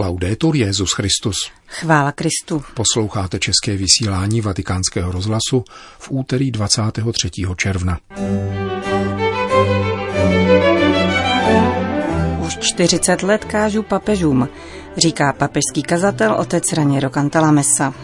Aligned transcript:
Laudetur 0.00 0.56
Jezus 0.56 0.92
Christus. 0.92 1.36
Chvála 1.66 2.12
Kristu. 2.12 2.62
Posloucháte 2.74 3.38
české 3.38 3.76
vysílání 3.76 4.40
Vatikánského 4.40 5.12
rozhlasu 5.12 5.64
v 5.98 6.10
úterý 6.10 6.50
23. 6.50 7.30
června. 7.56 7.98
Už 12.46 12.56
40 12.58 13.22
let 13.22 13.44
kážu 13.44 13.82
papežům, 13.82 14.48
říká 14.96 15.32
papežský 15.32 15.82
kazatel 15.82 16.34
otec 16.34 16.72
Raniero 16.72 17.10
Cantalamessa. 17.10 17.94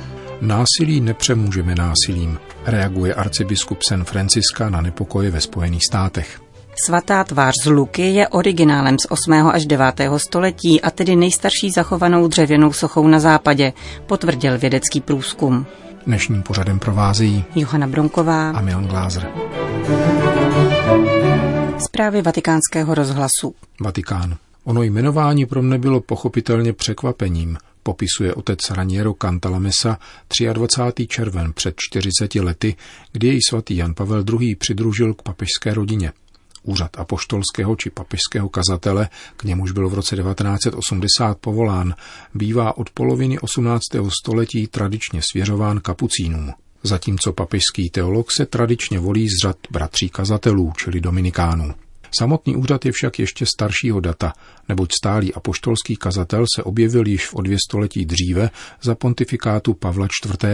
Násilí 0.41 1.01
nepřemůžeme 1.01 1.75
násilím, 1.75 2.39
reaguje 2.65 3.15
arcibiskup 3.15 3.83
San 3.83 4.05
Franciska 4.05 4.71
na 4.71 4.81
nepokoje 4.81 5.31
ve 5.31 5.41
Spojených 5.41 5.83
státech. 5.91 6.41
Svatá 6.85 7.25
tvář 7.25 7.55
z 7.65 7.71
Luky 7.71 8.03
je 8.03 8.29
originálem 8.29 8.97
z 8.99 9.07
8. 9.09 9.33
až 9.33 9.67
9. 9.67 10.01
století 10.17 10.81
a 10.81 10.91
tedy 10.91 11.17
nejstarší 11.17 11.71
zachovanou 11.71 12.29
dřevěnou 12.29 12.73
sochou 12.73 13.09
na 13.09 13.21
západě, 13.21 13.73
potvrdil 14.07 14.59
vědecký 14.59 15.01
průzkum. 15.01 15.67
Dnešním 16.07 16.43
pořadem 16.43 16.79
provázejí 16.79 17.45
Johana 17.55 17.87
Bronková 17.87 18.51
a 18.51 18.61
Milan 18.61 18.87
Glázer. 18.87 19.31
Zprávy 21.79 22.23
vatikánského 22.23 22.95
rozhlasu. 22.95 23.55
Vatikán. 23.81 24.37
Ono 24.65 24.83
jmenování 24.83 25.47
pro 25.47 25.63
mne 25.63 25.79
bylo 25.79 26.01
pochopitelně 26.01 26.73
překvapením, 26.73 27.59
popisuje 27.83 28.35
otec 28.35 28.71
Raniero 28.71 29.15
Cantalamessa 29.15 29.99
23. 30.53 31.07
červen 31.07 31.53
před 31.53 31.75
40 31.77 32.35
lety, 32.35 32.77
kdy 33.13 33.27
jej 33.27 33.39
svatý 33.49 33.77
Jan 33.77 33.95
Pavel 33.95 34.25
II. 34.41 34.55
přidružil 34.55 35.15
k 35.15 35.23
papežské 35.23 35.75
rodině. 35.75 36.13
Úřad 36.67 36.99
apoštolského 36.99 37.77
či 37.77 37.91
papežského 37.91 38.49
kazatele, 38.49 39.09
k 39.37 39.45
němuž 39.45 39.73
byl 39.73 39.89
v 39.89 39.95
roce 39.95 40.17
1980 40.17 41.39
povolán, 41.39 41.95
bývá 42.35 42.77
od 42.77 42.91
poloviny 42.91 43.39
18. 43.39 43.83
století 44.23 44.67
tradičně 44.67 45.21
svěřován 45.33 45.81
kapucínům. 45.81 46.53
Zatímco 46.83 47.33
papežský 47.33 47.91
teolog 47.91 48.33
se 48.33 48.47
tradičně 48.47 48.99
volí 48.99 49.29
z 49.29 49.43
řad 49.43 49.57
bratří 49.71 50.09
kazatelů, 50.09 50.73
čili 50.77 51.01
dominikánů. 51.01 51.75
Samotný 52.19 52.57
úřad 52.57 52.85
je 52.85 52.93
však 52.93 53.19
ještě 53.19 53.47
staršího 53.47 54.01
data, 54.01 54.33
neboť 54.69 54.91
stálý 55.01 55.35
apoštolský 55.35 55.97
kazatel 55.97 56.45
se 56.57 56.63
objevil 56.63 57.07
již 57.07 57.27
v 57.27 57.35
o 57.35 57.43
dvě 57.43 57.59
století 57.69 58.05
dříve 58.05 58.51
za 58.83 58.95
pontifikátu 58.95 59.75
Pavla 59.75 60.07
IV. 60.25 60.47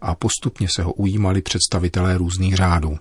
a 0.00 0.14
postupně 0.14 0.68
se 0.76 0.82
ho 0.82 0.92
ujímali 0.92 1.42
představitelé 1.42 2.18
různých 2.18 2.56
řádů. 2.56 2.98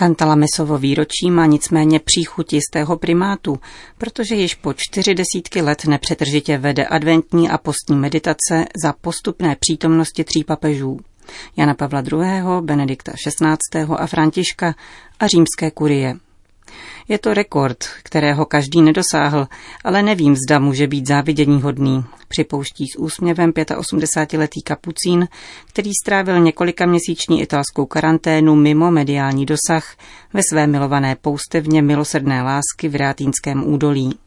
Kantalamesovo 0.00 0.78
výročí 0.78 1.30
má 1.30 1.46
nicméně 1.46 2.00
příchuť 2.00 2.52
jistého 2.52 2.96
primátu, 2.96 3.60
protože 3.98 4.34
již 4.34 4.54
po 4.54 4.72
čtyři 4.76 5.14
desítky 5.14 5.62
let 5.62 5.84
nepřetržitě 5.84 6.58
vede 6.58 6.86
adventní 6.86 7.50
a 7.50 7.58
postní 7.58 7.96
meditace 7.96 8.64
za 8.82 8.92
postupné 8.92 9.56
přítomnosti 9.60 10.24
tří 10.24 10.44
papežů. 10.44 10.98
Jana 11.56 11.74
Pavla 11.74 12.00
II., 12.00 12.42
Benedikta 12.60 13.12
XVI. 13.12 13.86
a 13.96 14.06
Františka 14.06 14.74
a 15.18 15.26
římské 15.26 15.70
kurie. 15.70 16.16
Je 17.08 17.18
to 17.18 17.34
rekord, 17.34 17.84
kterého 18.02 18.46
každý 18.46 18.82
nedosáhl, 18.82 19.48
ale 19.84 20.02
nevím, 20.02 20.36
zda 20.36 20.58
může 20.58 20.86
být 20.86 21.08
závidění 21.08 21.62
hodný, 21.62 22.04
připouští 22.28 22.86
s 22.88 22.98
úsměvem 22.98 23.50
85-letý 23.50 24.62
kapucín, 24.62 25.28
který 25.66 25.90
strávil 26.04 26.40
několika 26.40 26.86
měsíční 26.86 27.42
italskou 27.42 27.86
karanténu 27.86 28.54
mimo 28.56 28.90
mediální 28.90 29.46
dosah 29.46 29.96
ve 30.32 30.40
své 30.50 30.66
milované 30.66 31.16
poustevně 31.16 31.82
milosrdné 31.82 32.42
lásky 32.42 32.88
v 32.88 32.94
Rátínském 32.94 33.72
údolí. 33.72 34.18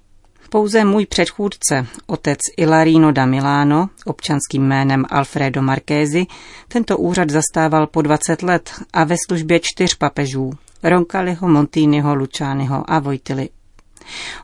Pouze 0.49 0.85
můj 0.85 1.05
předchůdce, 1.05 1.87
otec 2.07 2.39
Ilarino 2.57 3.11
da 3.11 3.25
Milano, 3.25 3.89
občanským 4.05 4.63
jménem 4.63 5.05
Alfredo 5.09 5.61
Markézy, 5.61 6.25
tento 6.67 6.97
úřad 6.97 7.29
zastával 7.29 7.87
po 7.87 8.01
20 8.01 8.43
let 8.43 8.71
a 8.93 9.03
ve 9.03 9.15
službě 9.27 9.59
čtyř 9.59 9.95
papežů, 9.95 10.51
Roncaliho, 10.83 11.47
Montiniho, 11.47 12.15
Lučányho 12.15 12.83
a 12.87 12.99
Vojtily. 12.99 13.49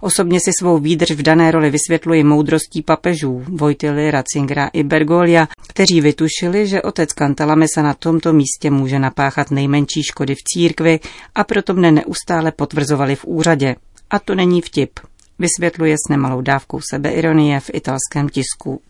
Osobně 0.01 0.39
si 0.39 0.51
svou 0.59 0.77
výdrž 0.77 1.11
v 1.11 1.21
dané 1.21 1.51
roli 1.51 1.69
vysvětluji 1.69 2.23
moudrostí 2.23 2.81
papežů 2.81 3.43
Vojtily, 3.47 4.11
Ratzingera 4.11 4.69
i 4.73 4.83
Bergolia, 4.83 5.47
kteří 5.67 6.01
vytušili, 6.01 6.67
že 6.67 6.81
otec 6.81 7.13
Cantalamessa 7.13 7.81
na 7.81 7.93
tomto 7.93 8.33
místě 8.33 8.71
může 8.71 8.99
napáchat 8.99 9.51
nejmenší 9.51 10.03
škody 10.03 10.35
v 10.35 10.43
církvi 10.43 10.99
a 11.35 11.43
proto 11.43 11.73
mne 11.73 11.91
neustále 11.91 12.51
potvrzovali 12.51 13.15
v 13.15 13.25
úřadě. 13.25 13.75
A 14.09 14.19
to 14.19 14.35
není 14.35 14.61
vtip. 14.61 14.99
Vysvětluje 15.39 15.95
s 15.95 16.09
nemalou 16.09 16.41
dávkou 16.41 16.79
sebeironie 16.91 17.59
v 17.59 17.69
italském 17.73 18.29
tisku. 18.29 18.81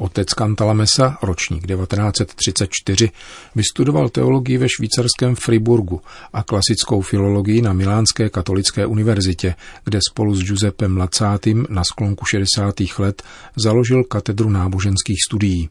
Otec 0.00 0.28
Cantalamessa, 0.34 1.18
ročník 1.22 1.66
1934, 1.66 3.10
vystudoval 3.54 4.08
teologii 4.08 4.58
ve 4.58 4.68
švýcarském 4.68 5.34
Friburgu 5.34 6.00
a 6.32 6.42
klasickou 6.42 7.00
filologii 7.00 7.62
na 7.62 7.72
Milánské 7.72 8.28
katolické 8.28 8.86
univerzitě, 8.86 9.54
kde 9.84 9.98
spolu 10.10 10.34
s 10.34 10.42
Giuseppem 10.42 10.96
Lacátym 10.96 11.66
na 11.68 11.84
sklonku 11.84 12.24
60. 12.24 12.74
let 12.98 13.22
založil 13.56 14.04
katedru 14.04 14.50
náboženských 14.50 15.18
studií. 15.28 15.68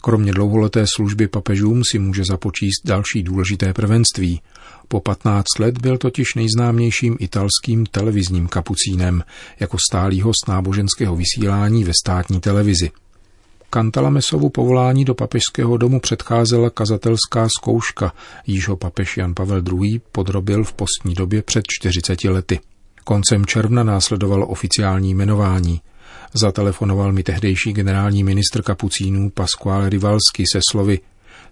Kromě 0.00 0.32
dlouholeté 0.32 0.84
služby 0.94 1.28
papežům 1.28 1.82
si 1.90 1.98
může 1.98 2.24
započíst 2.24 2.82
další 2.84 3.22
důležité 3.22 3.72
prvenství. 3.72 4.40
Po 4.88 5.00
15 5.00 5.58
let 5.58 5.78
byl 5.78 5.98
totiž 5.98 6.34
nejznámějším 6.34 7.16
italským 7.20 7.86
televizním 7.86 8.46
kapucínem 8.46 9.22
jako 9.60 9.76
stálý 9.90 10.20
host 10.20 10.48
náboženského 10.48 11.16
vysílání 11.16 11.84
ve 11.84 11.92
státní 12.04 12.40
televizi. 12.40 12.90
Kantalamesovu 13.70 14.48
povolání 14.48 15.04
do 15.04 15.14
papežského 15.14 15.76
domu 15.76 16.00
předcházela 16.00 16.70
kazatelská 16.70 17.48
zkouška, 17.58 18.12
jíž 18.46 18.68
ho 18.68 18.76
papež 18.76 19.16
Jan 19.16 19.34
Pavel 19.34 19.62
II. 19.72 20.00
podrobil 20.12 20.64
v 20.64 20.72
postní 20.72 21.14
době 21.14 21.42
před 21.42 21.64
40 21.68 22.24
lety. 22.24 22.60
Koncem 23.04 23.46
června 23.46 23.82
následovalo 23.82 24.46
oficiální 24.46 25.14
jmenování. 25.14 25.80
Zatelefonoval 26.34 27.12
mi 27.12 27.22
tehdejší 27.22 27.72
generální 27.72 28.24
ministr 28.24 28.62
kapucínů 28.62 29.30
Pasquale 29.30 29.90
Rivalsky 29.90 30.44
se 30.52 30.60
slovy 30.70 31.00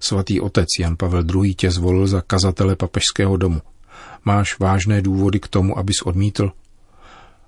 Svatý 0.01 0.41
otec 0.41 0.69
Jan 0.81 0.97
Pavel 0.97 1.25
II. 1.35 1.55
tě 1.55 1.71
zvolil 1.71 2.07
za 2.07 2.21
kazatele 2.21 2.77
papežského 2.77 3.37
domu. 3.37 3.61
Máš 4.25 4.59
vážné 4.59 5.03
důvody 5.03 5.41
k 5.41 5.49
tomu, 5.49 5.79
abys 5.79 6.03
odmítl? 6.05 6.53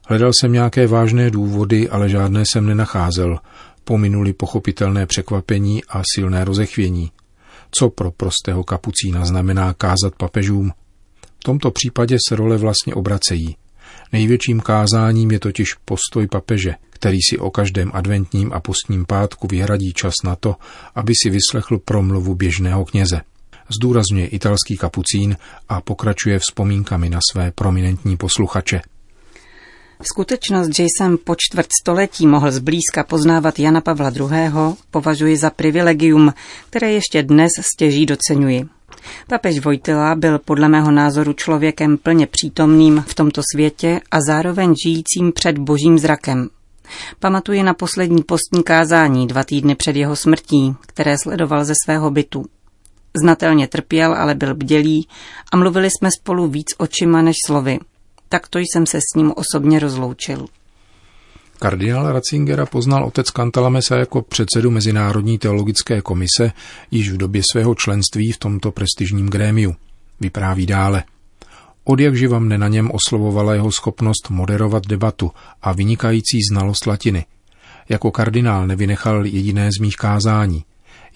Hledal 0.09 0.33
jsem 0.33 0.53
nějaké 0.53 0.87
vážné 0.87 1.31
důvody, 1.31 1.89
ale 1.89 2.09
žádné 2.09 2.43
jsem 2.53 2.67
nenacházel, 2.67 3.39
pominuli 3.87 4.33
pochopitelné 4.33 5.07
překvapení 5.07 5.85
a 5.85 6.03
silné 6.15 6.45
rozechvění. 6.45 7.11
Co 7.71 7.91
pro 7.91 8.11
prostého 8.11 8.65
kapucína 8.65 9.25
znamená 9.25 9.75
kázat 9.75 10.15
papežům? 10.17 10.73
V 11.41 11.45
tomto 11.45 11.71
případě 11.71 12.19
se 12.29 12.37
role 12.37 12.57
vlastně 12.57 12.95
obracejí. 12.95 13.57
Největším 14.13 14.61
kázáním 14.61 15.31
je 15.31 15.39
totiž 15.39 15.75
postoj 15.85 16.27
papeže, 16.27 16.75
který 16.91 17.19
si 17.31 17.39
o 17.39 17.51
každém 17.51 17.91
adventním 17.95 18.53
a 18.53 18.61
postním 18.61 19.05
pátku 19.07 19.47
vyhradí 19.51 19.93
čas 19.93 20.15
na 20.25 20.37
to, 20.37 20.57
aby 20.95 21.13
si 21.23 21.31
vyslechl 21.31 21.79
promluvu 21.79 22.35
běžného 22.35 22.85
kněze. 22.85 23.21
Zdůrazňuje 23.77 24.27
italský 24.27 24.77
kapucín 24.77 25.37
a 25.69 25.81
pokračuje 25.81 26.39
vzpomínkami 26.39 27.11
na 27.11 27.21
své 27.33 27.53
prominentní 27.53 28.17
posluchače– 28.17 28.81
Skutečnost, 30.03 30.75
že 30.75 30.85
jsem 30.85 31.19
po 31.19 31.35
čtvrt 31.39 31.67
století 31.83 32.27
mohl 32.27 32.51
zblízka 32.51 33.05
poznávat 33.09 33.59
Jana 33.59 33.81
Pavla 33.81 34.11
II., 34.11 34.77
považuji 34.91 35.37
za 35.37 35.51
privilegium, 35.51 36.35
které 36.71 36.93
ještě 36.93 37.23
dnes 37.23 37.53
stěží 37.61 38.07
docenuji. 38.07 38.69
Papež 39.29 39.59
Vojtila 39.59 40.15
byl 40.15 40.39
podle 40.39 40.69
mého 40.69 40.91
názoru 40.91 41.33
člověkem 41.33 41.99
plně 41.99 42.27
přítomným 42.27 43.05
v 43.07 43.15
tomto 43.15 43.43
světě 43.53 44.01
a 44.11 44.21
zároveň 44.21 44.75
žijícím 44.85 45.33
před 45.33 45.59
božím 45.59 45.99
zrakem. 45.99 46.49
Pamatuji 47.21 47.63
na 47.63 47.75
poslední 47.75 48.23
postní 48.23 48.63
kázání 48.63 49.27
dva 49.27 49.45
týdny 49.45 49.75
před 49.75 49.97
jeho 49.97 50.17
smrtí, 50.17 50.75
které 50.87 51.17
sledoval 51.23 51.65
ze 51.65 51.75
svého 51.85 52.11
bytu. 52.11 52.45
Znatelně 53.23 53.69
trpěl, 53.69 54.15
ale 54.15 54.35
byl 54.35 54.55
bdělý 54.55 55.09
a 55.53 55.57
mluvili 55.57 55.89
jsme 55.91 56.11
spolu 56.21 56.49
víc 56.49 56.67
očima 56.79 57.23
než 57.23 57.37
slovy– 57.47 57.79
Takto 58.29 58.59
jsem 58.59 58.87
se 58.87 58.99
s 58.99 59.17
ním 59.17 59.33
osobně 59.37 59.79
rozloučil. 59.79 60.47
Kardinál 61.59 62.13
Ratzingera 62.13 62.67
poznal 62.67 63.05
otec 63.05 63.31
Cantalamessa 63.31 63.97
jako 63.97 64.23
předsedu 64.23 64.71
Mezinárodní 64.71 65.39
teologické 65.39 66.01
komise 66.03 66.53
již 66.91 67.11
v 67.11 67.17
době 67.17 67.43
svého 67.53 67.75
členství 67.75 68.33
v 68.33 68.39
tomto 68.39 68.73
prestižním 68.73 69.29
grémiu. 69.29 69.75
Vypráví 70.21 70.67
dále. 70.67 71.05
Od 71.85 72.01
jak 72.01 72.17
živa 72.17 72.39
mne 72.39 72.59
na 72.59 72.69
něm 72.69 72.91
oslovovala 72.91 73.55
jeho 73.55 73.73
schopnost 73.73 74.31
moderovat 74.31 74.87
debatu 74.87 75.31
a 75.63 75.73
vynikající 75.73 76.39
znalost 76.51 76.87
latiny. 76.87 77.25
Jako 77.89 78.11
kardinál 78.11 78.67
nevynechal 78.67 79.27
jediné 79.27 79.69
z 79.79 79.81
mých 79.81 79.97
kázání. 79.97 80.65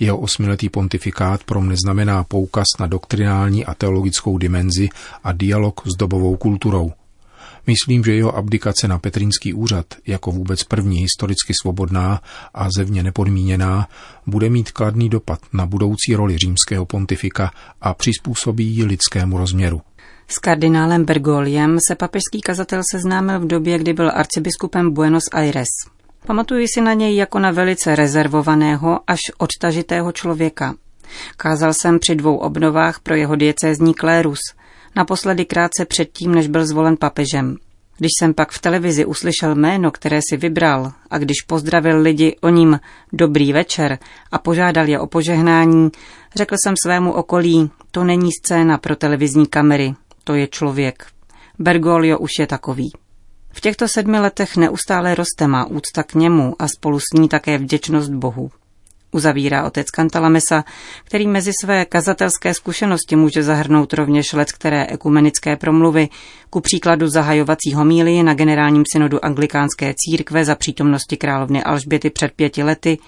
Jeho 0.00 0.18
osmiletý 0.18 0.68
pontifikát 0.68 1.44
pro 1.44 1.60
mne 1.60 1.74
znamená 1.84 2.24
poukaz 2.24 2.66
na 2.80 2.86
doktrinální 2.86 3.64
a 3.64 3.74
teologickou 3.74 4.38
dimenzi 4.38 4.88
a 5.24 5.32
dialog 5.32 5.80
s 5.86 5.96
dobovou 5.96 6.36
kulturou. 6.36 6.92
Myslím, 7.70 8.04
že 8.04 8.14
jeho 8.14 8.36
abdikace 8.36 8.88
na 8.88 8.98
Petrínský 8.98 9.54
úřad, 9.54 9.86
jako 10.06 10.30
vůbec 10.30 10.64
první 10.64 10.98
historicky 10.98 11.52
svobodná 11.62 12.20
a 12.54 12.68
zevně 12.76 13.02
nepodmíněná, 13.02 13.88
bude 14.26 14.50
mít 14.50 14.70
kladný 14.70 15.08
dopad 15.08 15.38
na 15.52 15.66
budoucí 15.66 16.14
roli 16.14 16.38
římského 16.38 16.86
pontifika 16.86 17.50
a 17.80 17.94
přizpůsobí 17.94 18.66
ji 18.66 18.84
lidskému 18.84 19.38
rozměru. 19.38 19.80
S 20.28 20.38
kardinálem 20.38 21.04
Bergoliem 21.04 21.78
se 21.88 21.94
papežský 21.94 22.40
kazatel 22.40 22.82
seznámil 22.92 23.40
v 23.40 23.46
době, 23.46 23.78
kdy 23.78 23.92
byl 23.92 24.10
arcibiskupem 24.14 24.90
Buenos 24.90 25.24
Aires. 25.32 25.68
Pamatuji 26.26 26.66
si 26.74 26.80
na 26.80 26.94
něj 26.94 27.16
jako 27.16 27.38
na 27.38 27.50
velice 27.50 27.96
rezervovaného 27.96 29.00
až 29.06 29.20
odtažitého 29.38 30.12
člověka. 30.12 30.74
Kázal 31.36 31.72
jsem 31.74 31.98
při 31.98 32.14
dvou 32.14 32.36
obnovách 32.36 33.00
pro 33.00 33.14
jeho 33.14 33.36
diecézní 33.36 33.94
klérus, 33.94 34.40
naposledy 34.96 35.44
krátce 35.44 35.84
předtím, 35.84 36.34
než 36.34 36.48
byl 36.48 36.66
zvolen 36.66 36.96
papežem. 36.96 37.56
Když 37.98 38.10
jsem 38.18 38.34
pak 38.34 38.52
v 38.52 38.60
televizi 38.60 39.04
uslyšel 39.04 39.54
jméno, 39.54 39.90
které 39.90 40.20
si 40.30 40.36
vybral, 40.36 40.92
a 41.10 41.18
když 41.18 41.42
pozdravil 41.46 42.00
lidi 42.00 42.36
o 42.40 42.48
ním 42.48 42.80
dobrý 43.12 43.52
večer 43.52 43.98
a 44.32 44.38
požádal 44.38 44.88
je 44.88 45.00
o 45.00 45.06
požehnání, 45.06 45.90
řekl 46.36 46.54
jsem 46.64 46.74
svému 46.84 47.12
okolí, 47.12 47.70
to 47.90 48.04
není 48.04 48.30
scéna 48.32 48.78
pro 48.78 48.96
televizní 48.96 49.46
kamery, 49.46 49.94
to 50.24 50.34
je 50.34 50.46
člověk. 50.46 51.06
Bergoglio 51.58 52.18
už 52.18 52.30
je 52.38 52.46
takový. 52.46 52.90
V 53.52 53.60
těchto 53.60 53.88
sedmi 53.88 54.18
letech 54.18 54.56
neustále 54.56 55.14
roste 55.14 55.46
má 55.46 55.64
úcta 55.64 56.02
k 56.02 56.14
němu 56.14 56.54
a 56.58 56.68
spolu 56.68 57.00
s 57.00 57.04
ní 57.14 57.28
také 57.28 57.58
vděčnost 57.58 58.10
Bohu. 58.10 58.50
Uzavírá 59.12 59.66
otec 59.66 59.90
Kantalamesa, 59.90 60.64
který 61.04 61.26
mezi 61.26 61.52
své 61.64 61.84
kazatelské 61.84 62.54
zkušenosti 62.54 63.16
může 63.16 63.42
zahrnout 63.42 63.92
rovněž 63.92 64.32
let 64.32 64.52
které 64.52 64.86
ekumenické 64.86 65.56
promluvy, 65.56 66.08
ku 66.50 66.60
příkladu 66.60 67.08
zahajovací 67.08 67.74
homílii 67.74 68.22
na 68.22 68.34
generálním 68.34 68.84
synodu 68.92 69.24
anglikánské 69.24 69.94
církve 69.96 70.44
za 70.44 70.54
přítomnosti 70.54 71.16
královny 71.16 71.62
Alžběty 71.62 72.10
před 72.10 72.32
pěti 72.32 72.62
lety, 72.62 72.98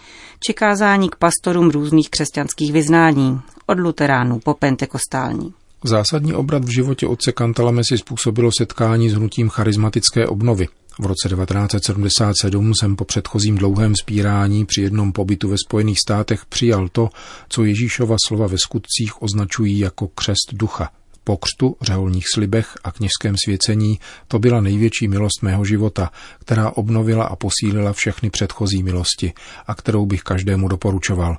či 0.46 0.54
kázání 0.54 1.08
k 1.08 1.16
pastorům 1.16 1.70
různých 1.70 2.10
křesťanských 2.10 2.72
vyznání, 2.72 3.40
od 3.66 3.78
luteránů 3.78 4.40
po 4.44 4.54
pentekostální. 4.54 5.54
Zásadní 5.84 6.34
obrat 6.34 6.64
v 6.64 6.74
životě 6.74 7.06
otce 7.06 7.32
Cantalamesi 7.32 7.98
způsobilo 7.98 8.50
setkání 8.58 9.10
s 9.10 9.14
hnutím 9.14 9.48
charismatické 9.48 10.26
obnovy. 10.26 10.68
V 11.00 11.06
roce 11.06 11.28
1977 11.28 12.72
jsem 12.80 12.96
po 12.96 13.04
předchozím 13.04 13.58
dlouhém 13.58 13.94
spírání 13.96 14.66
při 14.66 14.82
jednom 14.82 15.12
pobytu 15.12 15.48
ve 15.48 15.56
Spojených 15.66 15.98
státech 15.98 16.46
přijal 16.46 16.88
to, 16.88 17.08
co 17.48 17.64
Ježíšova 17.64 18.16
slova 18.28 18.46
ve 18.46 18.58
skutcích 18.58 19.22
označují 19.22 19.78
jako 19.78 20.08
křest 20.08 20.52
ducha. 20.52 20.90
Po 21.24 21.36
křtu, 21.36 21.76
řeholních 21.80 22.24
slibech 22.34 22.74
a 22.84 22.92
kněžském 22.92 23.34
svěcení 23.44 23.98
to 24.28 24.38
byla 24.38 24.60
největší 24.60 25.08
milost 25.08 25.42
mého 25.42 25.64
života, 25.64 26.10
která 26.38 26.70
obnovila 26.70 27.24
a 27.24 27.36
posílila 27.36 27.92
všechny 27.92 28.30
předchozí 28.30 28.82
milosti 28.82 29.32
a 29.66 29.74
kterou 29.74 30.06
bych 30.06 30.22
každému 30.22 30.68
doporučoval. 30.68 31.36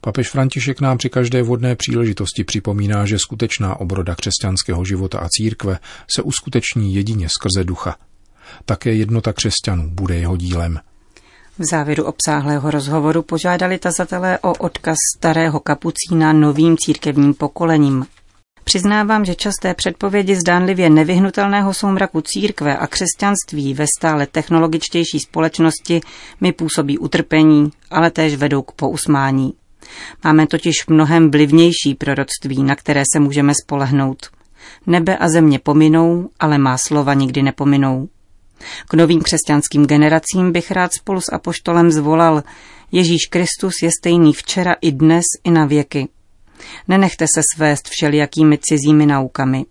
Papež 0.00 0.30
František 0.30 0.80
nám 0.80 0.98
při 0.98 1.10
každé 1.10 1.42
vodné 1.42 1.76
příležitosti 1.76 2.44
připomíná, 2.44 3.06
že 3.06 3.18
skutečná 3.18 3.80
obroda 3.80 4.14
křesťanského 4.14 4.84
života 4.84 5.18
a 5.18 5.28
církve 5.28 5.78
se 6.16 6.22
uskuteční 6.22 6.94
jedině 6.94 7.28
skrze 7.28 7.64
ducha. 7.64 7.96
Také 8.64 8.92
jednota 8.92 9.32
křesťanů 9.32 9.90
bude 9.90 10.14
jeho 10.14 10.36
dílem. 10.36 10.78
V 11.58 11.64
závěru 11.64 12.04
obsáhlého 12.04 12.70
rozhovoru 12.70 13.22
požádali 13.22 13.78
tazatelé 13.78 14.38
o 14.38 14.52
odkaz 14.52 14.96
starého 15.16 15.60
kapucína 15.60 16.32
novým 16.32 16.76
církevním 16.76 17.34
pokolením. 17.34 18.06
Přiznávám, 18.64 19.24
že 19.24 19.34
časté 19.34 19.74
předpovědi 19.74 20.36
zdánlivě 20.36 20.90
nevyhnutelného 20.90 21.74
soumraku 21.74 22.20
církve 22.20 22.76
a 22.76 22.86
křesťanství 22.86 23.74
ve 23.74 23.86
stále 23.98 24.26
technologičtější 24.26 25.20
společnosti 25.20 26.00
mi 26.40 26.52
působí 26.52 26.98
utrpení, 26.98 27.70
ale 27.90 28.10
též 28.10 28.34
vedou 28.34 28.62
k 28.62 28.72
pousmání. 28.72 29.52
Máme 30.24 30.46
totiž 30.46 30.86
mnohem 30.86 31.30
vlivnější 31.30 31.94
proroctví, 31.98 32.62
na 32.62 32.76
které 32.76 33.02
se 33.12 33.20
můžeme 33.20 33.52
spolehnout. 33.64 34.26
Nebe 34.86 35.16
a 35.16 35.28
země 35.28 35.58
pominou, 35.58 36.28
ale 36.40 36.58
má 36.58 36.78
slova 36.78 37.14
nikdy 37.14 37.42
nepominou. 37.42 38.08
K 38.88 38.94
novým 38.94 39.22
křesťanským 39.22 39.86
generacím 39.86 40.52
bych 40.52 40.70
rád 40.70 40.92
spolu 40.92 41.20
s 41.20 41.32
apoštolem 41.32 41.90
zvolal 41.90 42.42
Ježíš 42.92 43.26
Kristus 43.30 43.82
je 43.82 43.90
stejný 44.00 44.32
včera 44.32 44.72
i 44.80 44.92
dnes 44.92 45.24
i 45.44 45.50
na 45.50 45.66
věky. 45.66 46.08
Nenechte 46.88 47.26
se 47.34 47.42
svést 47.54 47.88
všelijakými 47.88 48.58
cizími 48.58 49.06
naukami. 49.06 49.64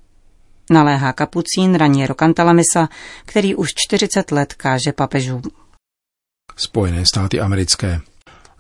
Naléhá 0.70 1.14
kapucín 1.14 1.76
Raniero 1.76 2.16
Cantalamessa, 2.16 2.90
který 3.26 3.56
už 3.56 3.70
40 3.76 4.32
let 4.32 4.54
káže 4.54 4.92
papežům. 4.92 5.42
Spojené 6.56 7.04
státy 7.06 7.40
americké. 7.40 8.02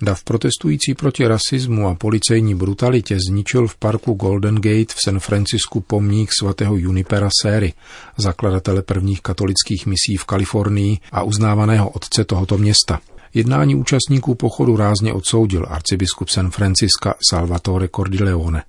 Dav 0.01 0.23
protestující 0.23 0.93
proti 0.93 1.27
rasismu 1.27 1.87
a 1.87 1.95
policejní 1.95 2.55
brutalitě 2.55 3.17
zničil 3.29 3.67
v 3.67 3.75
parku 3.75 4.13
Golden 4.13 4.55
Gate 4.55 4.93
v 4.95 4.99
San 5.03 5.19
Francisku 5.19 5.81
pomník 5.81 6.29
svatého 6.39 6.77
Junipera 6.77 7.29
Séry, 7.41 7.73
zakladatele 8.17 8.81
prvních 8.81 9.21
katolických 9.21 9.85
misí 9.85 10.17
v 10.17 10.25
Kalifornii 10.25 10.97
a 11.11 11.23
uznávaného 11.23 11.89
otce 11.89 12.23
tohoto 12.23 12.57
města. 12.57 12.99
Jednání 13.33 13.75
účastníků 13.75 14.35
pochodu 14.35 14.77
rázně 14.77 15.13
odsoudil 15.13 15.65
arcibiskup 15.69 16.29
San 16.29 16.51
Francisca 16.51 17.13
Salvatore 17.29 17.87
Cordileone. 17.87 18.63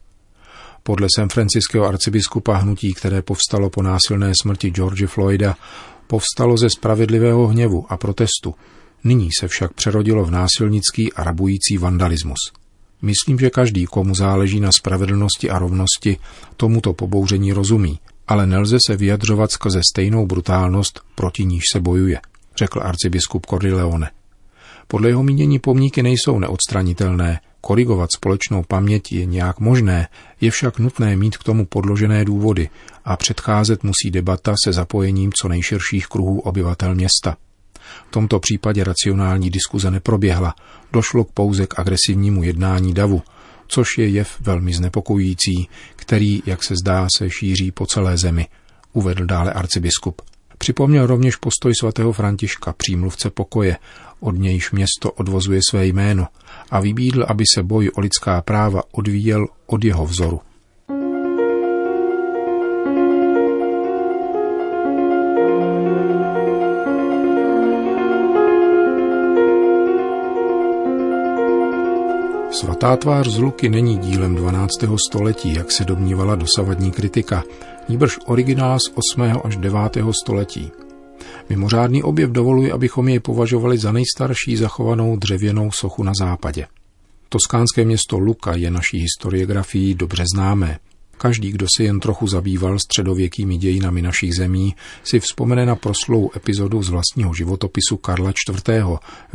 Podle 0.82 1.06
San 1.16 1.28
Franciského 1.28 1.86
arcibiskupa 1.86 2.56
hnutí, 2.56 2.94
které 2.94 3.22
povstalo 3.22 3.70
po 3.70 3.82
násilné 3.82 4.32
smrti 4.42 4.70
George 4.70 5.06
Floyda, 5.06 5.56
povstalo 6.06 6.56
ze 6.56 6.70
spravedlivého 6.70 7.46
hněvu 7.46 7.86
a 7.88 7.96
protestu, 7.96 8.54
Nyní 9.04 9.28
se 9.40 9.48
však 9.48 9.72
přerodilo 9.72 10.24
v 10.24 10.30
násilnický 10.30 11.12
a 11.12 11.24
rabující 11.24 11.78
vandalismus. 11.78 12.38
Myslím, 13.02 13.38
že 13.38 13.50
každý, 13.50 13.84
komu 13.84 14.14
záleží 14.14 14.60
na 14.60 14.72
spravedlnosti 14.72 15.50
a 15.50 15.58
rovnosti, 15.58 16.18
tomuto 16.56 16.92
pobouření 16.92 17.52
rozumí, 17.52 18.00
ale 18.28 18.46
nelze 18.46 18.78
se 18.86 18.96
vyjadřovat 18.96 19.50
skrze 19.50 19.80
stejnou 19.92 20.26
brutálnost, 20.26 21.00
proti 21.14 21.44
níž 21.44 21.62
se 21.72 21.80
bojuje, 21.80 22.20
řekl 22.56 22.80
arcibiskup 22.82 23.46
Cordileone. 23.46 24.10
Podle 24.88 25.08
jeho 25.08 25.22
mínění 25.22 25.58
pomníky 25.58 26.02
nejsou 26.02 26.38
neodstranitelné, 26.38 27.40
korigovat 27.60 28.12
společnou 28.12 28.62
paměť 28.62 29.12
je 29.12 29.26
nějak 29.26 29.60
možné, 29.60 30.08
je 30.40 30.50
však 30.50 30.78
nutné 30.78 31.16
mít 31.16 31.36
k 31.36 31.44
tomu 31.44 31.66
podložené 31.66 32.24
důvody 32.24 32.68
a 33.04 33.16
předcházet 33.16 33.84
musí 33.84 34.10
debata 34.10 34.54
se 34.64 34.72
zapojením 34.72 35.32
co 35.32 35.48
nejširších 35.48 36.06
kruhů 36.06 36.40
obyvatel 36.40 36.94
města. 36.94 37.36
V 38.08 38.10
tomto 38.10 38.40
případě 38.40 38.84
racionální 38.84 39.50
diskuze 39.50 39.90
neproběhla, 39.90 40.54
došlo 40.92 41.24
k 41.24 41.32
pouze 41.32 41.66
k 41.66 41.78
agresivnímu 41.78 42.42
jednání 42.42 42.94
davu, 42.94 43.22
což 43.68 43.98
je 43.98 44.08
jev 44.08 44.40
velmi 44.40 44.72
znepokojící, 44.72 45.68
který, 45.96 46.42
jak 46.46 46.64
se 46.64 46.74
zdá, 46.82 47.06
se 47.16 47.30
šíří 47.30 47.70
po 47.70 47.86
celé 47.86 48.18
zemi, 48.18 48.46
uvedl 48.92 49.26
dále 49.26 49.52
arcibiskup. 49.52 50.22
Připomněl 50.58 51.06
rovněž 51.06 51.36
postoj 51.36 51.72
svatého 51.80 52.12
Františka, 52.12 52.72
přímluvce 52.72 53.30
pokoje, 53.30 53.76
od 54.20 54.38
nějž 54.38 54.70
město 54.70 55.12
odvozuje 55.12 55.60
své 55.70 55.86
jméno, 55.86 56.26
a 56.70 56.80
vybídl, 56.80 57.24
aby 57.28 57.44
se 57.54 57.62
boj 57.62 57.90
o 57.94 58.00
lidská 58.00 58.42
práva 58.42 58.82
odvíjel 58.92 59.46
od 59.66 59.84
jeho 59.84 60.06
vzoru. 60.06 60.40
Svatá 72.60 72.96
tvář 72.96 73.28
z 73.28 73.38
Luky 73.38 73.68
není 73.68 73.98
dílem 73.98 74.34
12. 74.34 74.70
století, 75.08 75.54
jak 75.54 75.72
se 75.72 75.84
domnívala 75.84 76.34
dosavadní 76.34 76.90
kritika, 76.90 77.44
níbrž 77.88 78.18
originál 78.26 78.78
z 78.80 78.92
8. 78.94 79.22
až 79.44 79.56
9. 79.56 79.80
století. 80.22 80.70
Mimořádný 81.48 82.02
objev 82.02 82.30
dovoluje, 82.30 82.72
abychom 82.72 83.08
jej 83.08 83.20
považovali 83.20 83.78
za 83.78 83.92
nejstarší 83.92 84.56
zachovanou 84.56 85.16
dřevěnou 85.16 85.70
sochu 85.70 86.02
na 86.02 86.12
západě. 86.20 86.66
Toskánské 87.28 87.84
město 87.84 88.18
Luka 88.18 88.56
je 88.56 88.70
naší 88.70 88.98
historiografií 88.98 89.94
dobře 89.94 90.24
známé. 90.34 90.78
Každý, 91.18 91.52
kdo 91.52 91.66
se 91.76 91.84
jen 91.84 92.00
trochu 92.00 92.26
zabýval 92.26 92.78
středověkými 92.78 93.56
dějinami 93.56 94.02
našich 94.02 94.34
zemí, 94.34 94.74
si 95.04 95.20
vzpomene 95.20 95.66
na 95.66 95.76
proslou 95.76 96.30
epizodu 96.36 96.82
z 96.82 96.88
vlastního 96.88 97.34
životopisu 97.34 97.96
Karla 97.96 98.30
IV. 98.30 98.84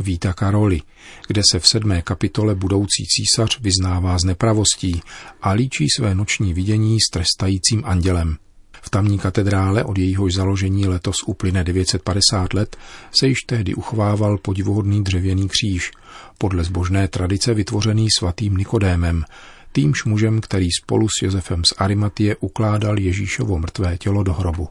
Víta 0.00 0.32
Karoli, 0.32 0.80
kde 1.28 1.42
se 1.50 1.58
v 1.58 1.66
sedmé 1.66 2.02
kapitole 2.02 2.54
budoucí 2.54 3.06
císař 3.06 3.60
vyznává 3.60 4.18
z 4.18 4.24
nepravostí 4.24 5.02
a 5.42 5.50
líčí 5.50 5.86
své 5.96 6.14
noční 6.14 6.54
vidění 6.54 6.98
s 7.00 7.10
trestajícím 7.10 7.82
andělem. 7.84 8.36
V 8.84 8.90
tamní 8.90 9.18
katedrále 9.18 9.84
od 9.84 9.98
jejíhož 9.98 10.34
založení 10.34 10.86
letos 10.86 11.16
uplyne 11.26 11.64
950 11.64 12.54
let 12.54 12.76
se 13.20 13.28
již 13.28 13.38
tehdy 13.46 13.74
uchovával 13.74 14.38
podivuhodný 14.38 15.04
dřevěný 15.04 15.48
kříž, 15.48 15.90
podle 16.38 16.64
zbožné 16.64 17.08
tradice 17.08 17.54
vytvořený 17.54 18.08
svatým 18.18 18.56
Nikodémem, 18.56 19.24
týmž 19.72 20.04
mužem, 20.04 20.40
který 20.40 20.68
spolu 20.82 21.08
s 21.08 21.22
Josefem 21.22 21.64
z 21.64 21.72
Arimatie 21.78 22.36
ukládal 22.36 22.98
Ježíšovo 22.98 23.58
mrtvé 23.58 23.98
tělo 23.98 24.22
do 24.22 24.32
hrobu. 24.32 24.68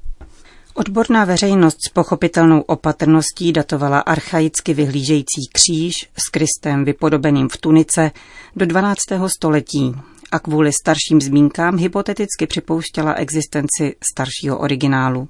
Odborná 0.73 1.25
veřejnost 1.25 1.77
s 1.87 1.89
pochopitelnou 1.89 2.61
opatrností 2.61 3.53
datovala 3.53 3.99
archaicky 3.99 4.73
vyhlížející 4.73 5.41
kříž 5.53 5.93
s 6.25 6.29
Kristem 6.29 6.85
vypodobeným 6.85 7.49
v 7.49 7.57
tunice 7.57 8.11
do 8.55 8.65
12. 8.65 8.99
století 9.37 9.93
a 10.31 10.39
kvůli 10.39 10.71
starším 10.73 11.21
zmínkám 11.21 11.77
hypoteticky 11.77 12.47
připouštěla 12.47 13.13
existenci 13.13 13.95
staršího 14.13 14.59
originálu. 14.59 15.27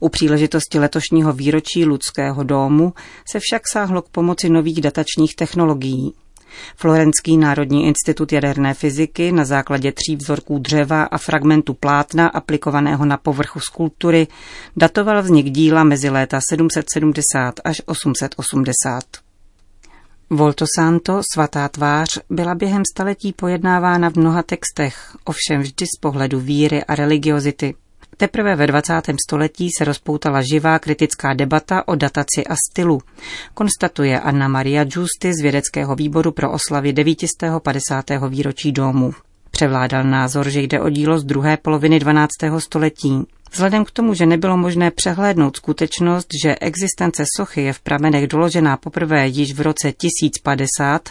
U 0.00 0.08
příležitosti 0.08 0.78
letošního 0.78 1.32
výročí 1.32 1.84
Ludského 1.84 2.42
domu 2.42 2.92
se 3.30 3.38
však 3.40 3.62
sáhlo 3.72 4.02
k 4.02 4.08
pomoci 4.08 4.48
nových 4.48 4.80
datačních 4.80 5.36
technologií. 5.36 6.14
Florenský 6.76 7.36
národní 7.36 7.86
institut 7.86 8.32
jaderné 8.32 8.74
fyziky 8.74 9.32
na 9.32 9.44
základě 9.44 9.92
tří 9.92 10.16
vzorků 10.16 10.58
dřeva 10.58 11.02
a 11.02 11.18
fragmentu 11.18 11.74
plátna 11.74 12.28
aplikovaného 12.28 13.04
na 13.04 13.16
povrchu 13.16 13.60
skulptury 13.60 14.26
datoval 14.76 15.22
vznik 15.22 15.50
díla 15.50 15.84
mezi 15.84 16.10
léta 16.10 16.40
770 16.50 17.54
až 17.64 17.82
880. 17.86 19.04
Volto 20.32 20.64
Santo, 20.76 21.20
svatá 21.34 21.68
tvář, 21.68 22.18
byla 22.30 22.54
během 22.54 22.82
staletí 22.94 23.32
pojednávána 23.32 24.10
v 24.10 24.16
mnoha 24.16 24.42
textech, 24.42 25.16
ovšem 25.24 25.60
vždy 25.60 25.86
z 25.86 26.00
pohledu 26.00 26.40
víry 26.40 26.84
a 26.84 26.94
religiozity. 26.94 27.74
Teprve 28.20 28.56
ve 28.56 28.66
20. 28.66 29.02
století 29.26 29.68
se 29.78 29.84
rozpoutala 29.84 30.42
živá 30.42 30.78
kritická 30.78 31.34
debata 31.34 31.88
o 31.88 31.94
dataci 31.94 32.46
a 32.46 32.54
stylu, 32.70 33.00
konstatuje 33.54 34.20
Anna 34.20 34.48
Maria 34.48 34.84
Giusti 34.84 35.34
z 35.34 35.42
vědeckého 35.42 35.94
výboru 35.94 36.32
pro 36.32 36.52
oslavy 36.52 36.92
950. 36.92 38.04
výročí 38.28 38.72
domu. 38.72 39.12
Převládal 39.50 40.04
názor, 40.04 40.50
že 40.50 40.60
jde 40.60 40.80
o 40.80 40.90
dílo 40.90 41.18
z 41.18 41.24
druhé 41.24 41.56
poloviny 41.56 41.98
12. 41.98 42.28
století. 42.58 43.26
Vzhledem 43.52 43.84
k 43.84 43.90
tomu, 43.90 44.14
že 44.14 44.26
nebylo 44.26 44.56
možné 44.56 44.90
přehlédnout 44.90 45.56
skutečnost, 45.56 46.28
že 46.42 46.56
existence 46.60 47.24
sochy 47.36 47.62
je 47.62 47.72
v 47.72 47.80
pramenech 47.80 48.26
doložená 48.26 48.76
poprvé 48.76 49.28
již 49.28 49.52
v 49.52 49.60
roce 49.60 49.92
1050, 49.92 51.08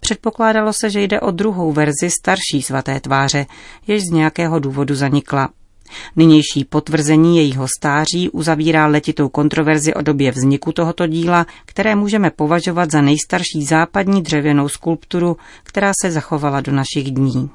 předpokládalo 0.00 0.72
se, 0.72 0.90
že 0.90 1.02
jde 1.02 1.20
o 1.20 1.30
druhou 1.30 1.72
verzi 1.72 2.10
starší 2.10 2.62
svaté 2.62 3.00
tváře, 3.00 3.46
jež 3.86 4.02
z 4.02 4.10
nějakého 4.10 4.58
důvodu 4.58 4.94
zanikla. 4.94 5.48
Nynější 6.16 6.64
potvrzení 6.68 7.36
jejího 7.36 7.66
stáří 7.78 8.30
uzavírá 8.30 8.86
letitou 8.86 9.28
kontroverzi 9.28 9.94
o 9.94 10.02
době 10.02 10.30
vzniku 10.30 10.72
tohoto 10.72 11.06
díla, 11.06 11.46
které 11.66 11.94
můžeme 11.94 12.30
považovat 12.30 12.90
za 12.90 13.02
nejstarší 13.02 13.64
západní 13.64 14.22
dřevěnou 14.22 14.68
skulpturu, 14.68 15.36
která 15.62 15.92
se 16.02 16.10
zachovala 16.10 16.60
do 16.60 16.72
našich 16.72 17.10
dní. 17.10 17.50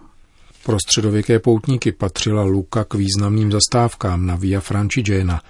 Pro 0.64 0.78
středověké 0.80 1.40
poutníky 1.40 1.92
patřila 1.92 2.44
Luka 2.44 2.84
k 2.84 2.94
významným 2.94 3.52
zastávkám 3.52 4.26
na 4.26 4.36
Via 4.36 4.60
Francigena, 4.60 5.42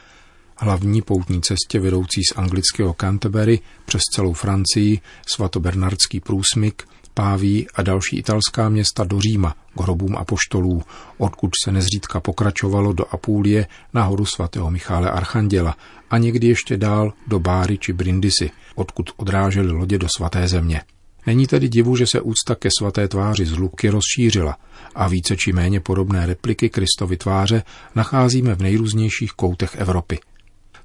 hlavní 0.58 1.02
poutní 1.02 1.42
cestě 1.42 1.80
vedoucí 1.80 2.22
z 2.24 2.38
anglického 2.38 2.96
Canterbury 3.02 3.60
přes 3.86 4.02
celou 4.14 4.34
Francii, 4.34 5.00
svatobernardský 5.28 6.20
průsmyk, 6.20 6.84
Páví 7.18 7.68
a 7.76 7.82
další 7.82 8.18
italská 8.18 8.70
města 8.70 9.04
do 9.04 9.22
Říma, 9.22 9.56
k 9.78 9.82
hrobům 9.82 10.16
apoštolů, 10.16 10.82
odkud 11.18 11.52
se 11.64 11.72
nezřídka 11.72 12.20
pokračovalo 12.20 12.94
do 12.94 13.06
Apulie 13.14 13.68
na 13.94 14.04
horu 14.04 14.26
svatého 14.26 14.72
Michále 14.72 15.12
Archanděla 15.12 15.76
a 16.10 16.18
někdy 16.18 16.48
ještě 16.48 16.78
dál 16.78 17.14
do 17.28 17.40
Báry 17.40 17.78
či 17.78 17.94
Brindisi, 17.94 18.52
odkud 18.76 19.10
odrážely 19.18 19.72
lodě 19.72 19.98
do 19.98 20.08
svaté 20.18 20.48
země. 20.48 20.82
Není 21.26 21.48
tedy 21.48 21.70
divu, 21.70 21.96
že 21.96 22.08
se 22.08 22.22
úcta 22.22 22.56
ke 22.56 22.70
svaté 22.80 23.08
tváři 23.08 23.46
z 23.46 23.58
Luky 23.58 23.90
rozšířila 23.90 24.58
a 24.96 25.08
více 25.08 25.36
či 25.38 25.54
méně 25.54 25.80
podobné 25.80 26.26
repliky 26.26 26.70
Kristovy 26.70 27.18
tváře 27.18 27.64
nacházíme 27.96 28.56
v 28.56 28.62
nejrůznějších 28.62 29.32
koutech 29.32 29.76
Evropy– 29.76 30.20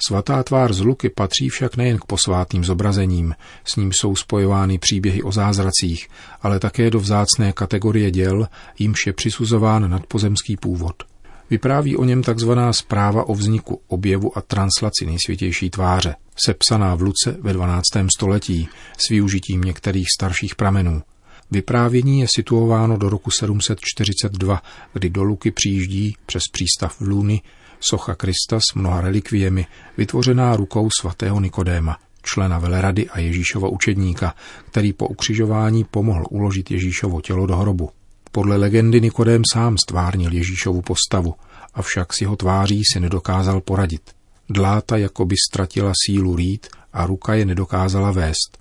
Svatá 0.09 0.43
tvár 0.43 0.73
z 0.73 0.81
Luky 0.81 1.09
patří 1.09 1.49
však 1.49 1.77
nejen 1.77 1.99
k 1.99 2.05
posvátným 2.05 2.65
zobrazením, 2.65 3.35
s 3.65 3.77
ním 3.77 3.93
jsou 3.93 4.17
spojovány 4.17 4.79
příběhy 4.79 5.23
o 5.23 5.33
zázracích, 5.33 6.09
ale 6.43 6.59
také 6.59 6.91
do 6.91 7.01
vzácné 7.01 7.53
kategorie 7.53 8.11
děl, 8.11 8.49
jimž 8.79 9.07
je 9.07 9.13
přisuzován 9.13 9.91
nadpozemský 9.91 10.57
původ. 10.57 11.03
Vypráví 11.51 11.97
o 11.97 12.05
něm 12.05 12.23
takzvaná 12.23 12.73
zpráva 12.73 13.29
o 13.29 13.35
vzniku, 13.35 13.81
objevu 13.89 14.39
a 14.39 14.41
translaci 14.41 15.07
nejsvětější 15.07 15.71
tváře, 15.71 16.15
sepsaná 16.45 16.95
v 16.95 17.03
Luce 17.03 17.37
ve 17.41 17.53
12. 17.53 17.83
století 18.17 18.69
s 18.97 19.09
využitím 19.09 19.61
některých 19.61 20.07
starších 20.19 20.55
pramenů. 20.55 21.03
Vyprávění 21.51 22.21
je 22.21 22.27
situováno 22.35 22.97
do 22.97 23.09
roku 23.09 23.31
742, 23.31 24.63
kdy 24.93 25.11
do 25.11 25.23
Luky 25.23 25.51
přijíždí 25.51 26.17
přes 26.27 26.43
přístav 26.53 27.01
v 27.01 27.09
Luny 27.09 27.43
socha 27.81 28.15
Krista 28.15 28.59
s 28.61 28.75
mnoha 28.75 29.01
relikviemi, 29.01 29.67
vytvořená 29.97 30.57
rukou 30.57 30.89
svatého 31.01 31.41
Nikodéma, 31.41 31.97
člena 32.23 32.59
velerady 32.59 33.09
a 33.09 33.19
Ježíšova 33.19 33.69
učedníka, 33.69 34.35
který 34.71 34.93
po 34.93 35.09
ukřižování 35.09 35.85
pomohl 35.85 36.25
uložit 36.31 36.71
Ježíšovo 36.71 37.21
tělo 37.21 37.47
do 37.47 37.57
hrobu. 37.57 37.91
Podle 38.33 38.57
legendy 38.57 39.01
Nikodém 39.01 39.43
sám 39.53 39.79
stvárnil 39.79 40.33
Ježíšovu 40.33 40.83
postavu, 40.83 41.35
avšak 41.75 42.13
s 42.13 42.21
jeho 42.21 42.37
tváří 42.37 42.83
si 42.93 43.01
nedokázal 43.01 43.61
poradit. 43.61 44.11
Dláta 44.49 44.97
jako 44.97 45.25
by 45.25 45.37
ztratila 45.51 45.93
sílu 46.07 46.37
rýt 46.37 46.67
a 46.93 47.07
ruka 47.07 47.35
je 47.35 47.45
nedokázala 47.45 48.11
vést. 48.11 48.59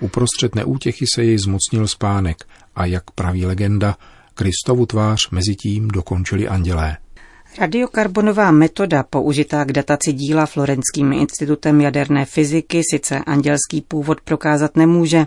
Uprostřed 0.00 0.54
neútěchy 0.54 1.04
se 1.14 1.24
jej 1.24 1.38
zmocnil 1.38 1.88
spánek 1.88 2.36
a 2.74 2.86
jak 2.86 3.10
praví 3.10 3.46
legenda, 3.46 3.96
Kristovu 4.34 4.86
tvář 4.86 5.30
mezi 5.30 5.54
tím 5.54 5.88
dokončili 5.88 6.48
andělé. 6.48 6.96
Radiokarbonová 7.58 8.50
metoda 8.50 9.02
použitá 9.02 9.64
k 9.64 9.72
dataci 9.72 10.12
díla 10.12 10.46
Florenským 10.46 11.12
institutem 11.12 11.80
jaderné 11.80 12.24
fyziky 12.24 12.82
sice 12.90 13.18
andělský 13.18 13.80
původ 13.80 14.20
prokázat 14.20 14.76
nemůže, 14.76 15.26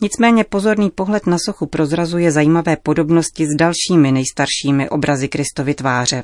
nicméně 0.00 0.44
pozorný 0.44 0.90
pohled 0.90 1.26
na 1.26 1.38
sochu 1.38 1.66
prozrazuje 1.66 2.32
zajímavé 2.32 2.76
podobnosti 2.76 3.46
s 3.46 3.56
dalšími 3.56 4.12
nejstaršími 4.12 4.88
obrazy 4.88 5.28
Kristovy 5.28 5.74
tváře. 5.74 6.22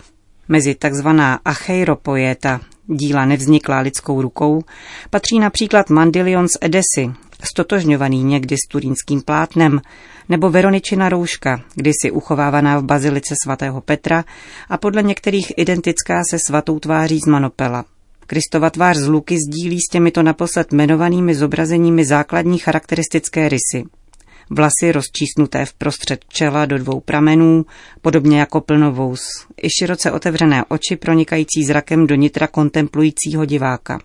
Mezi 0.48 0.74
takzvaná 0.74 1.40
acheiropoéta, 1.44 2.60
díla 2.86 3.24
nevzniklá 3.24 3.80
lidskou 3.80 4.22
rukou, 4.22 4.62
patří 5.10 5.38
například 5.38 5.90
Mandilion 5.90 6.48
z 6.48 6.58
Edesy, 6.60 7.12
stotožňovaný 7.42 8.22
někdy 8.22 8.56
s 8.56 8.68
turínským 8.68 9.22
plátnem, 9.22 9.80
nebo 10.28 10.50
Veroničina 10.50 11.08
rouška, 11.08 11.62
kdysi 11.74 12.10
uchovávaná 12.10 12.78
v 12.78 12.84
bazilice 12.84 13.34
svatého 13.44 13.80
Petra 13.80 14.24
a 14.68 14.76
podle 14.76 15.02
některých 15.02 15.52
identická 15.56 16.22
se 16.30 16.38
svatou 16.46 16.78
tváří 16.78 17.20
z 17.20 17.26
Manopela. 17.26 17.84
Kristova 18.26 18.70
tvář 18.70 18.96
z 18.96 19.08
Luky 19.08 19.36
sdílí 19.48 19.78
s 19.80 19.92
těmito 19.92 20.22
naposled 20.22 20.72
jmenovanými 20.72 21.34
zobrazeními 21.34 22.04
základní 22.04 22.58
charakteristické 22.58 23.48
rysy. 23.48 23.84
Vlasy 24.50 24.92
rozčísnuté 24.92 25.64
v 25.64 25.74
prostřed 25.74 26.24
čela 26.28 26.66
do 26.66 26.78
dvou 26.78 27.00
pramenů, 27.00 27.66
podobně 28.02 28.40
jako 28.40 28.60
plnovous, 28.60 29.20
i 29.62 29.68
široce 29.70 30.12
otevřené 30.12 30.64
oči 30.68 30.96
pronikající 30.96 31.64
zrakem 31.66 32.06
do 32.06 32.14
nitra 32.14 32.46
kontemplujícího 32.46 33.44
diváka. 33.44 33.98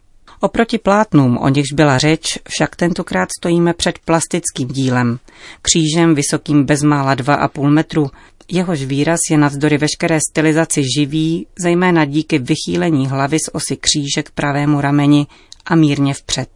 Oproti 0.44 0.78
plátnům, 0.78 1.38
o 1.38 1.50
nichž 1.50 1.74
byla 1.74 1.98
řeč, 1.98 2.40
však 2.50 2.76
tentokrát 2.76 3.30
stojíme 3.40 3.74
před 3.74 4.00
plastickým 4.00 4.68
dílem, 4.68 5.20
křížem 5.62 6.16
vysokým 6.16 6.66
bezmála 6.66 7.16
2,5 7.16 7.70
metru, 7.70 8.10
jehož 8.52 8.84
výraz 8.84 9.20
je 9.32 9.38
navzdory 9.38 9.78
veškeré 9.78 10.20
stylizaci 10.32 10.84
živý, 10.98 11.48
zejména 11.60 12.06
díky 12.06 12.40
vychýlení 12.40 13.08
hlavy 13.08 13.38
z 13.40 13.50
osy 13.54 13.78
kříže 13.78 14.24
k 14.24 14.32
pravému 14.32 14.82
rameni 14.82 15.28
a 15.66 15.76
mírně 15.76 16.14
vpřed. 16.14 16.50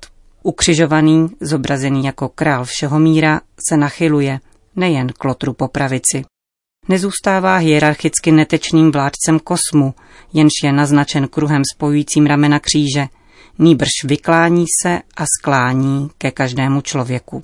Ukřižovaný, 0.43 1.27
zobrazený 1.41 2.05
jako 2.05 2.29
král 2.29 2.65
všeho 2.65 2.99
míra, 2.99 3.41
se 3.69 3.77
nachyluje, 3.77 4.39
nejen 4.75 5.07
k 5.17 5.23
lotru 5.23 5.53
po 5.53 5.67
pravici. 5.67 6.25
Nezůstává 6.89 7.57
hierarchicky 7.57 8.31
netečným 8.31 8.91
vládcem 8.91 9.39
kosmu, 9.39 9.93
jenž 10.33 10.51
je 10.63 10.71
naznačen 10.71 11.27
kruhem 11.27 11.61
spojujícím 11.75 12.25
ramena 12.25 12.59
kříže– 12.59 13.07
nýbrž 13.59 13.89
vyklání 14.03 14.65
se 14.83 14.99
a 15.17 15.23
sklání 15.39 16.09
ke 16.17 16.31
každému 16.31 16.81
člověku. 16.81 17.41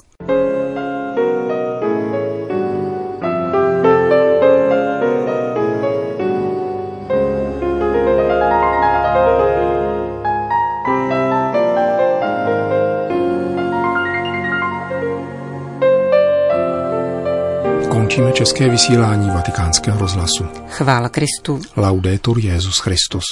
Končíme 18.12 18.32
české 18.32 18.70
vysílání 18.70 19.30
vatikánského 19.30 20.00
rozhlasu. 20.00 20.48
Chvála 20.70 21.10
Kristu. 21.10 21.62
Laudetur 21.78 22.40
Jezus 22.40 22.80
Christus. 22.80 23.24